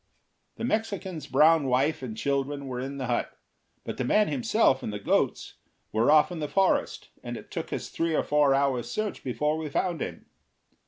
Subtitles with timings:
[0.55, 3.37] The Mexican's brown wife and children were in the hut,
[3.83, 5.57] but the man himself and the goats
[5.91, 9.59] were off in the forest, and it took us three or four hours' search before
[9.59, 10.25] we found him.